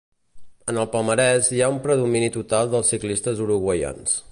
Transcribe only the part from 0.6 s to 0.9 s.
En el